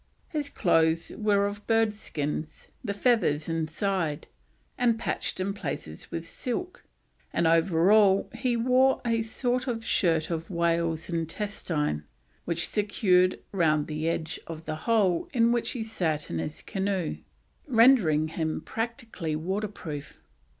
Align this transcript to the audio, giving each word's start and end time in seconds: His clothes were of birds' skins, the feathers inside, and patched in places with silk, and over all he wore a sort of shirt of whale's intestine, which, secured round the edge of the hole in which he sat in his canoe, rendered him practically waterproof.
His 0.29 0.49
clothes 0.49 1.11
were 1.15 1.45
of 1.45 1.67
birds' 1.67 1.99
skins, 1.99 2.69
the 2.83 2.91
feathers 2.95 3.47
inside, 3.47 4.25
and 4.75 4.97
patched 4.97 5.39
in 5.39 5.53
places 5.53 6.09
with 6.09 6.27
silk, 6.27 6.83
and 7.31 7.45
over 7.45 7.91
all 7.91 8.27
he 8.33 8.57
wore 8.57 8.99
a 9.05 9.21
sort 9.21 9.67
of 9.67 9.85
shirt 9.85 10.31
of 10.31 10.49
whale's 10.49 11.07
intestine, 11.07 12.05
which, 12.45 12.67
secured 12.67 13.41
round 13.51 13.85
the 13.85 14.09
edge 14.09 14.39
of 14.47 14.65
the 14.65 14.75
hole 14.89 15.29
in 15.33 15.51
which 15.51 15.69
he 15.73 15.83
sat 15.83 16.31
in 16.31 16.39
his 16.39 16.63
canoe, 16.63 17.17
rendered 17.67 18.31
him 18.31 18.59
practically 18.61 19.35
waterproof. 19.35 20.19